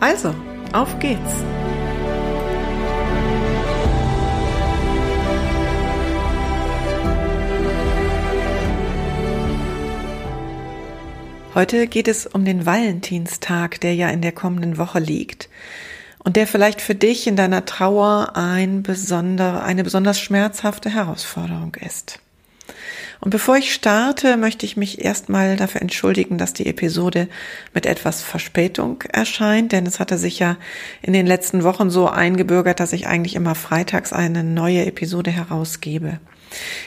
[0.00, 0.34] Also,
[0.72, 1.20] auf geht's!
[11.54, 15.50] Heute geht es um den Valentinstag, der ja in der kommenden Woche liegt
[16.18, 22.20] und der vielleicht für dich in deiner Trauer ein besonder, eine besonders schmerzhafte Herausforderung ist.
[23.20, 27.28] Und bevor ich starte, möchte ich mich erstmal dafür entschuldigen, dass die Episode
[27.74, 30.56] mit etwas Verspätung erscheint, denn es hatte sich ja
[31.02, 36.18] in den letzten Wochen so eingebürgert, dass ich eigentlich immer freitags eine neue Episode herausgebe.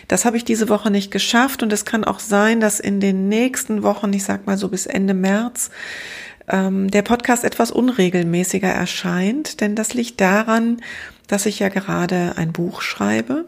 [0.07, 1.63] Das habe ich diese Woche nicht geschafft.
[1.63, 4.85] Und es kann auch sein, dass in den nächsten Wochen, ich sag mal so bis
[4.85, 5.69] Ende März,
[6.49, 10.81] ähm, der Podcast etwas unregelmäßiger erscheint, denn das liegt daran,
[11.27, 13.45] dass ich ja gerade ein Buch schreibe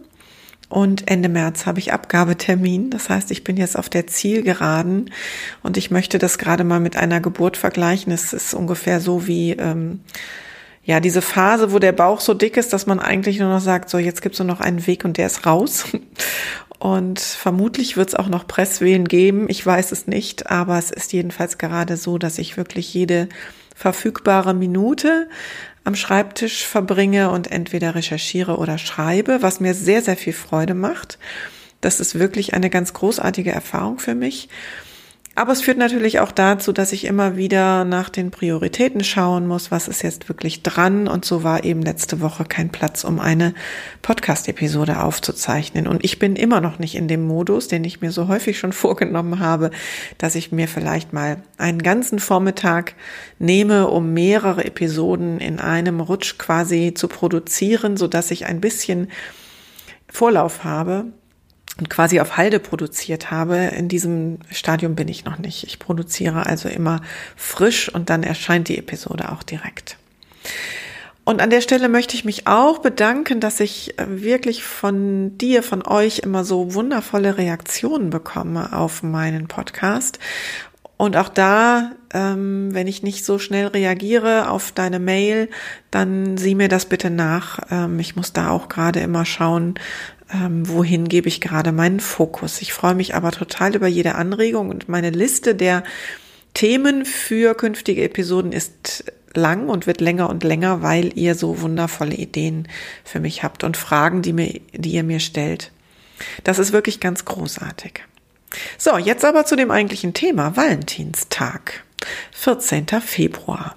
[0.70, 2.90] und Ende März habe ich Abgabetermin.
[2.90, 5.12] Das heißt, ich bin jetzt auf der Zielgeraden
[5.62, 8.12] und ich möchte das gerade mal mit einer Geburt vergleichen.
[8.12, 10.02] Es ist ungefähr so wie ähm,
[10.84, 13.90] ja diese Phase, wo der Bauch so dick ist, dass man eigentlich nur noch sagt,
[13.90, 15.86] so jetzt gibt's nur noch einen Weg und der ist raus.
[16.78, 19.46] Und vermutlich wird es auch noch Presswehen geben.
[19.50, 23.30] Ich weiß es nicht, aber es ist jedenfalls gerade so, dass ich wirklich jede
[23.76, 25.28] verfügbare Minute
[25.86, 31.18] am Schreibtisch verbringe und entweder recherchiere oder schreibe, was mir sehr, sehr viel Freude macht.
[31.80, 34.50] Das ist wirklich eine ganz großartige Erfahrung für mich.
[35.38, 39.70] Aber es führt natürlich auch dazu, dass ich immer wieder nach den Prioritäten schauen muss,
[39.70, 41.10] was ist jetzt wirklich dran.
[41.10, 43.54] Und so war eben letzte Woche kein Platz, um eine
[44.02, 45.88] Podcast-Episode aufzuzeichnen.
[45.88, 48.72] Und ich bin immer noch nicht in dem Modus, den ich mir so häufig schon
[48.74, 49.72] vorgenommen habe,
[50.18, 52.96] dass ich mir vielleicht mal einen ganzen Vormittag
[53.38, 59.10] nehme, um mehrere Episoden in einem Rutsch quasi zu produzieren, so dass ich ein bisschen
[60.08, 61.08] Vorlauf habe
[61.78, 63.58] und quasi auf Halde produziert habe.
[63.58, 65.66] In diesem Stadium bin ich noch nicht.
[65.66, 67.02] Ich produziere also immer
[67.36, 69.98] frisch und dann erscheint die Episode auch direkt.
[71.26, 75.64] Und an der Stelle möchte ich mich auch bedanken, dass ich äh, wirklich von dir,
[75.64, 80.20] von euch immer so wundervolle Reaktionen bekomme auf meinen Podcast.
[80.98, 85.50] Und auch da, ähm, wenn ich nicht so schnell reagiere auf deine Mail,
[85.92, 87.60] dann sieh mir das bitte nach.
[87.70, 89.76] Ähm, ich muss da auch gerade immer schauen,
[90.34, 92.62] ähm, wohin gebe ich gerade meinen Fokus.
[92.62, 95.84] Ich freue mich aber total über jede Anregung und meine Liste der
[96.54, 102.16] Themen für künftige Episoden ist lang und wird länger und länger, weil ihr so wundervolle
[102.16, 102.68] Ideen
[103.04, 105.72] für mich habt und Fragen, die, mir, die ihr mir stellt.
[106.44, 108.04] Das ist wirklich ganz großartig.
[108.78, 111.84] So, jetzt aber zu dem eigentlichen Thema, Valentinstag,
[112.32, 112.88] 14.
[113.02, 113.76] Februar.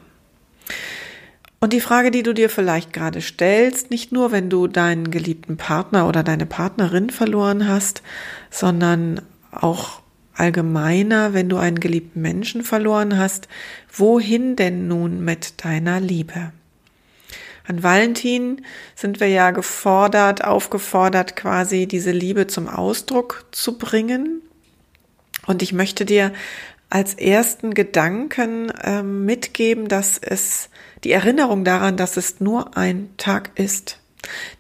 [1.61, 5.57] Und die Frage, die du dir vielleicht gerade stellst, nicht nur, wenn du deinen geliebten
[5.57, 8.03] Partner oder deine Partnerin verloren hast,
[8.51, 9.21] sondern
[9.51, 10.01] auch
[10.35, 13.49] allgemeiner, wenn du einen geliebten Menschen verloren hast,
[13.93, 16.53] wohin denn nun mit deiner Liebe?
[17.67, 18.63] An Valentin
[18.95, 24.43] sind wir ja gefordert, aufgefordert, quasi diese Liebe zum Ausdruck zu bringen.
[25.47, 26.33] Und ich möchte dir
[26.91, 30.71] als ersten Gedanken äh, mitgeben, dass es
[31.05, 34.01] die Erinnerung daran, dass es nur ein Tag ist,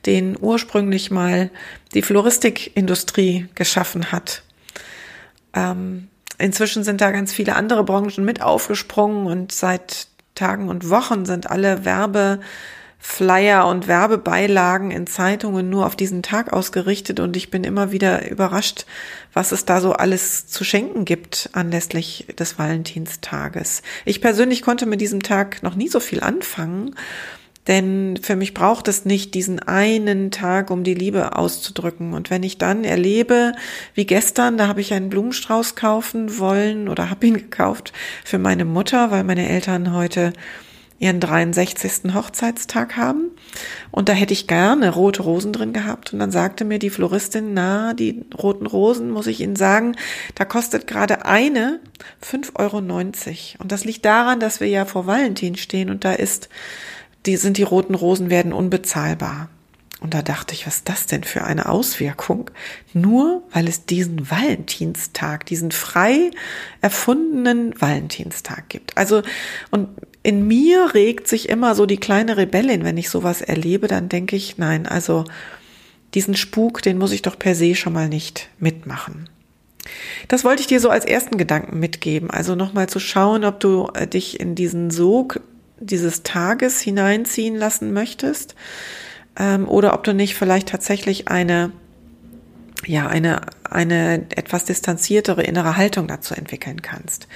[0.06, 1.50] den ursprünglich mal
[1.94, 4.42] die Floristikindustrie geschaffen hat.
[5.54, 11.24] Ähm, inzwischen sind da ganz viele andere Branchen mit aufgesprungen und seit Tagen und Wochen
[11.24, 12.40] sind alle Werbe
[12.98, 18.28] Flyer und Werbebeilagen in Zeitungen nur auf diesen Tag ausgerichtet und ich bin immer wieder
[18.28, 18.86] überrascht,
[19.32, 23.82] was es da so alles zu schenken gibt anlässlich des Valentinstages.
[24.04, 26.96] Ich persönlich konnte mit diesem Tag noch nie so viel anfangen,
[27.68, 32.14] denn für mich braucht es nicht diesen einen Tag, um die Liebe auszudrücken.
[32.14, 33.52] Und wenn ich dann erlebe,
[33.94, 37.92] wie gestern, da habe ich einen Blumenstrauß kaufen wollen oder habe ihn gekauft
[38.24, 40.32] für meine Mutter, weil meine Eltern heute
[40.98, 42.14] ihren 63.
[42.14, 43.30] Hochzeitstag haben.
[43.90, 46.12] Und da hätte ich gerne rote Rosen drin gehabt.
[46.12, 49.96] Und dann sagte mir die Floristin, na, die roten Rosen, muss ich Ihnen sagen,
[50.34, 51.80] da kostet gerade eine
[52.22, 52.78] 5,90 Euro.
[53.62, 56.48] Und das liegt daran, dass wir ja vor Valentin stehen und da ist,
[57.26, 59.48] die sind die roten Rosen werden unbezahlbar.
[60.00, 62.50] Und da dachte ich, was ist das denn für eine Auswirkung?
[62.92, 66.30] Nur weil es diesen Valentinstag, diesen frei
[66.80, 68.96] erfundenen Valentinstag gibt.
[68.96, 69.22] Also,
[69.70, 69.88] und
[70.22, 74.36] in mir regt sich immer so die kleine Rebellin, wenn ich sowas erlebe, dann denke
[74.36, 75.24] ich, nein, also
[76.14, 79.28] diesen Spuk, den muss ich doch per se schon mal nicht mitmachen.
[80.28, 82.30] Das wollte ich dir so als ersten Gedanken mitgeben.
[82.30, 85.40] Also nochmal zu schauen, ob du äh, dich in diesen Sog
[85.80, 88.54] dieses Tages hineinziehen lassen möchtest
[89.38, 91.72] ähm, oder ob du nicht vielleicht tatsächlich eine
[92.86, 97.26] ja, eine, eine etwas distanziertere innere Haltung dazu entwickeln kannst.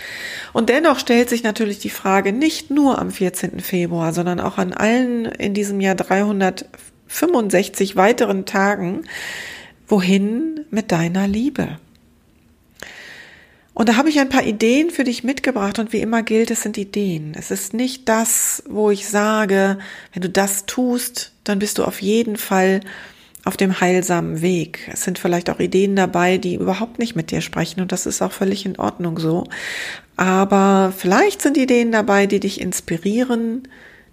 [0.52, 3.58] Und dennoch stellt sich natürlich die Frage nicht nur am 14.
[3.60, 9.02] Februar, sondern auch an allen in diesem Jahr 365 weiteren Tagen,
[9.88, 11.78] wohin mit deiner Liebe?
[13.74, 16.62] Und da habe ich ein paar Ideen für dich mitgebracht und wie immer gilt, es
[16.62, 17.34] sind Ideen.
[17.36, 19.78] Es ist nicht das, wo ich sage,
[20.12, 22.80] wenn du das tust, dann bist du auf jeden Fall
[23.44, 24.88] auf dem heilsamen Weg.
[24.92, 28.22] Es sind vielleicht auch Ideen dabei, die überhaupt nicht mit dir sprechen und das ist
[28.22, 29.44] auch völlig in Ordnung so.
[30.16, 33.68] Aber vielleicht sind Ideen dabei, die dich inspirieren,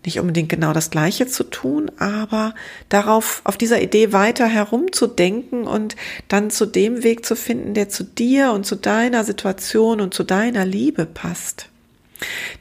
[0.05, 2.55] nicht unbedingt genau das Gleiche zu tun, aber
[2.87, 5.95] darauf, auf dieser Idee weiter herumzudenken und
[6.27, 10.23] dann zu dem Weg zu finden, der zu dir und zu deiner Situation und zu
[10.23, 11.67] deiner Liebe passt.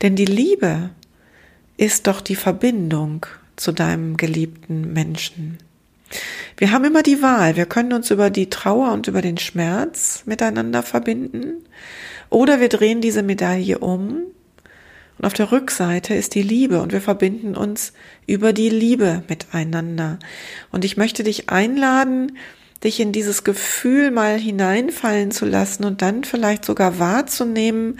[0.02, 0.90] Denn die Liebe
[1.76, 3.26] ist doch die Verbindung
[3.56, 5.58] zu deinem geliebten Menschen.
[6.56, 7.56] Wir haben immer die Wahl.
[7.56, 11.64] Wir können uns über die Trauer und über den Schmerz miteinander verbinden
[12.31, 14.23] oder wir drehen diese Medaille um
[15.18, 17.92] und auf der Rückseite ist die Liebe und wir verbinden uns
[18.26, 20.18] über die Liebe miteinander.
[20.70, 22.38] Und ich möchte dich einladen,
[22.84, 27.98] dich in dieses Gefühl mal hineinfallen zu lassen und dann vielleicht sogar wahrzunehmen,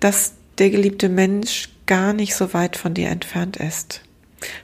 [0.00, 4.02] dass der geliebte Mensch gar nicht so weit von dir entfernt ist.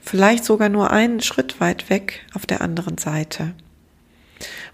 [0.03, 3.55] Vielleicht sogar nur einen Schritt weit weg auf der anderen Seite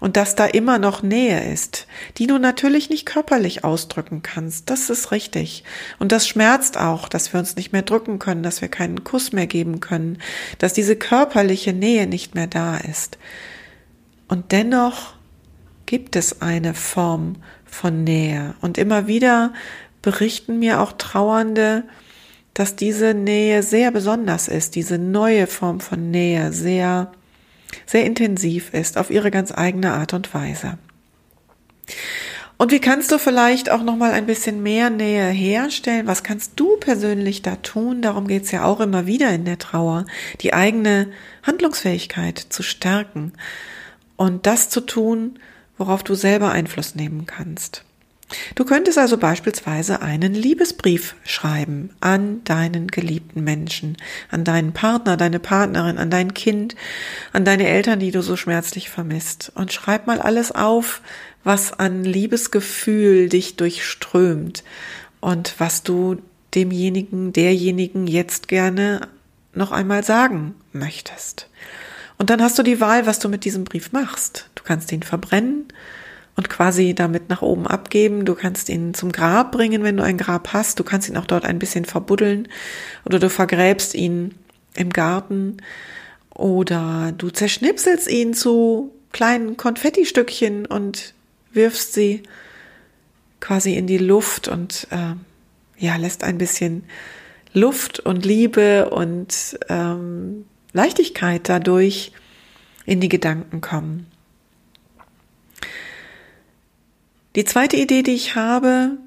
[0.01, 1.87] und dass da immer noch Nähe ist,
[2.17, 4.69] die du natürlich nicht körperlich ausdrücken kannst.
[4.69, 5.63] Das ist richtig.
[5.99, 9.31] Und das schmerzt auch, dass wir uns nicht mehr drücken können, dass wir keinen Kuss
[9.31, 10.17] mehr geben können,
[10.57, 13.19] dass diese körperliche Nähe nicht mehr da ist.
[14.27, 15.13] Und dennoch
[15.85, 18.55] gibt es eine Form von Nähe.
[18.59, 19.53] Und immer wieder
[20.01, 21.83] berichten mir auch Trauernde,
[22.55, 27.11] dass diese Nähe sehr besonders ist, diese neue Form von Nähe sehr
[27.85, 30.77] sehr intensiv ist, auf ihre ganz eigene Art und Weise.
[32.57, 36.05] Und wie kannst du vielleicht auch noch mal ein bisschen mehr Nähe herstellen?
[36.05, 38.03] Was kannst du persönlich da tun?
[38.03, 40.05] Darum geht es ja auch immer wieder in der Trauer,
[40.41, 43.33] die eigene Handlungsfähigkeit zu stärken
[44.15, 45.39] und das zu tun,
[45.79, 47.83] worauf du selber Einfluss nehmen kannst.
[48.55, 53.97] Du könntest also beispielsweise einen Liebesbrief schreiben an deinen geliebten Menschen,
[54.29, 56.75] an deinen Partner, deine Partnerin, an dein Kind,
[57.33, 59.51] an deine Eltern, die du so schmerzlich vermisst.
[59.55, 61.01] Und schreib mal alles auf,
[61.43, 64.63] was an Liebesgefühl dich durchströmt
[65.19, 66.17] und was du
[66.55, 69.07] demjenigen, derjenigen jetzt gerne
[69.53, 71.47] noch einmal sagen möchtest.
[72.17, 74.49] Und dann hast du die Wahl, was du mit diesem Brief machst.
[74.55, 75.65] Du kannst ihn verbrennen
[76.35, 78.25] und quasi damit nach oben abgeben.
[78.25, 80.79] Du kannst ihn zum Grab bringen, wenn du ein Grab hast.
[80.79, 82.47] Du kannst ihn auch dort ein bisschen verbuddeln
[83.05, 84.35] oder du vergräbst ihn
[84.75, 85.57] im Garten
[86.33, 91.13] oder du zerschnipselst ihn zu kleinen Konfettistückchen und
[91.51, 92.23] wirfst sie
[93.39, 95.15] quasi in die Luft und äh,
[95.77, 96.83] ja, lässt ein bisschen
[97.53, 102.13] Luft und Liebe und ähm, Leichtigkeit dadurch
[102.85, 104.10] in die Gedanken kommen.
[107.35, 108.97] Die zweite Idee, die ich habe,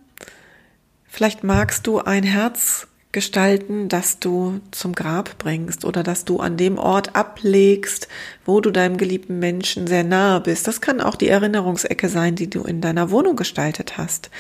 [1.07, 6.57] vielleicht magst du ein Herz gestalten, das du zum Grab bringst oder dass du an
[6.57, 8.09] dem Ort ablegst,
[8.45, 10.67] wo du deinem geliebten Menschen sehr nahe bist.
[10.67, 14.31] Das kann auch die Erinnerungsecke sein, die du in deiner Wohnung gestaltet hast.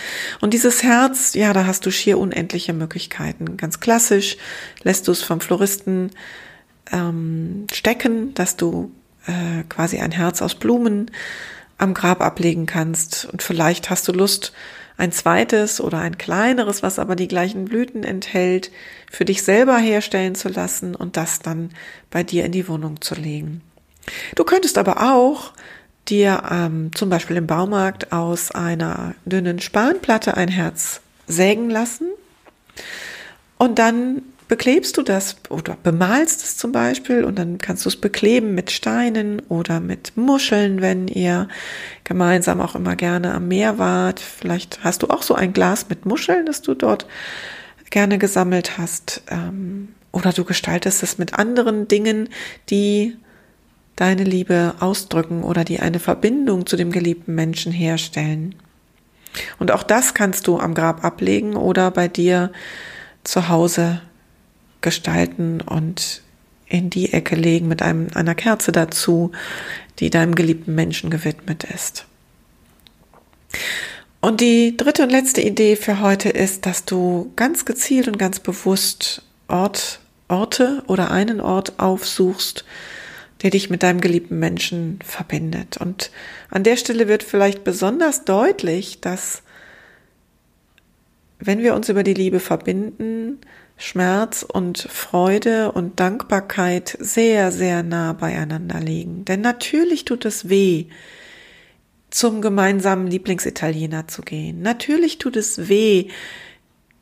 [0.40, 3.56] Und dieses Herz, ja, da hast du schier unendliche Möglichkeiten.
[3.56, 4.38] Ganz klassisch
[4.82, 6.10] lässt du es vom Floristen
[6.90, 8.90] ähm, stecken, dass du
[9.26, 11.10] äh, quasi ein Herz aus Blumen
[11.78, 13.26] am Grab ablegen kannst.
[13.26, 14.52] Und vielleicht hast du Lust,
[14.96, 18.70] ein zweites oder ein kleineres, was aber die gleichen Blüten enthält,
[19.10, 21.70] für dich selber herstellen zu lassen und das dann
[22.10, 23.60] bei dir in die Wohnung zu legen.
[24.36, 25.52] Du könntest aber auch
[26.08, 32.10] dir ähm, zum Beispiel im Baumarkt aus einer dünnen Spanplatte ein Herz sägen lassen
[33.58, 37.96] und dann beklebst du das oder bemalst es zum Beispiel und dann kannst du es
[37.96, 41.48] bekleben mit Steinen oder mit Muscheln, wenn ihr
[42.04, 44.20] gemeinsam auch immer gerne am Meer wart.
[44.20, 47.06] Vielleicht hast du auch so ein Glas mit Muscheln, das du dort
[47.90, 49.22] gerne gesammelt hast.
[49.30, 52.28] Ähm, oder du gestaltest es mit anderen Dingen,
[52.70, 53.16] die
[53.96, 58.54] deine Liebe ausdrücken oder die eine Verbindung zu dem geliebten Menschen herstellen.
[59.58, 62.52] Und auch das kannst du am Grab ablegen oder bei dir
[63.24, 64.00] zu Hause
[64.84, 66.22] gestalten und
[66.68, 69.32] in die Ecke legen mit einem, einer Kerze dazu,
[69.98, 72.06] die deinem geliebten Menschen gewidmet ist.
[74.20, 78.40] Und die dritte und letzte Idee für heute ist, dass du ganz gezielt und ganz
[78.40, 82.64] bewusst Ort, Orte oder einen Ort aufsuchst,
[83.42, 85.76] der dich mit deinem geliebten Menschen verbindet.
[85.76, 86.10] Und
[86.50, 89.42] an der Stelle wird vielleicht besonders deutlich, dass
[91.38, 93.38] wenn wir uns über die Liebe verbinden,
[93.76, 99.24] Schmerz und Freude und Dankbarkeit sehr, sehr nah beieinander liegen.
[99.24, 100.86] Denn natürlich tut es weh,
[102.10, 104.62] zum gemeinsamen Lieblingsitaliener zu gehen.
[104.62, 106.08] Natürlich tut es weh,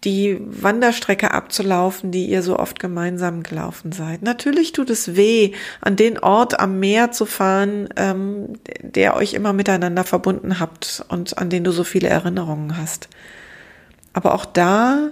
[0.05, 4.23] die Wanderstrecke abzulaufen, die ihr so oft gemeinsam gelaufen seid.
[4.23, 9.53] Natürlich tut es weh, an den Ort am Meer zu fahren, ähm, der euch immer
[9.53, 13.09] miteinander verbunden habt und an den du so viele Erinnerungen hast.
[14.13, 15.11] Aber auch da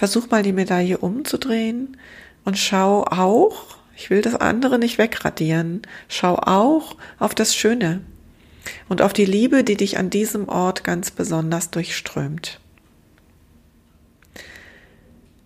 [0.00, 1.98] versuch mal die Medaille umzudrehen
[2.46, 8.00] und schau auch, ich will das andere nicht wegradieren, schau auch auf das Schöne
[8.88, 12.60] und auf die Liebe, die dich an diesem Ort ganz besonders durchströmt.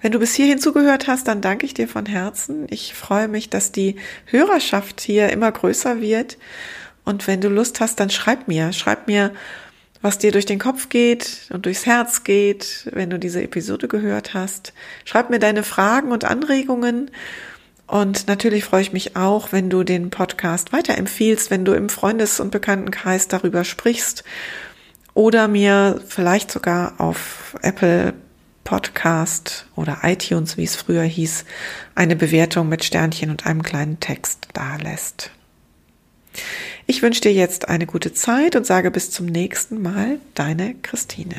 [0.00, 2.68] Wenn du bis hierhin zugehört hast, dann danke ich dir von Herzen.
[2.70, 3.96] Ich freue mich, dass die
[4.26, 6.38] Hörerschaft hier immer größer wird.
[7.04, 9.32] Und wenn du Lust hast, dann schreib mir, schreib mir,
[10.04, 14.34] was dir durch den Kopf geht und durchs Herz geht, wenn du diese Episode gehört
[14.34, 14.74] hast.
[15.06, 17.10] Schreib mir deine Fragen und Anregungen
[17.86, 22.38] und natürlich freue ich mich auch, wenn du den Podcast weiterempfiehlst, wenn du im Freundes-
[22.38, 24.24] und Bekanntenkreis darüber sprichst
[25.14, 28.12] oder mir vielleicht sogar auf Apple
[28.62, 31.46] Podcast oder iTunes, wie es früher hieß,
[31.94, 35.30] eine Bewertung mit Sternchen und einem kleinen Text dalässt.
[36.86, 41.36] Ich wünsche dir jetzt eine gute Zeit und sage bis zum nächsten Mal, deine Christine.